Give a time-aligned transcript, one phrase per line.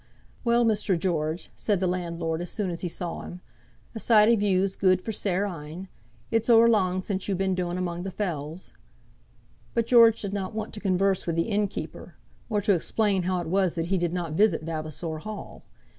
[0.43, 0.97] "Well, Mr.
[0.97, 3.39] George," said the landlord as soon as he saw him,
[3.93, 5.89] "a sight of you's guid for sair een.
[6.31, 8.73] It's o'er lang since you've been doon amang the fells."
[9.75, 12.15] But George did not want to converse with the innkeeper,
[12.49, 15.61] or to explain how it was that he did not visit Vavasor Hall.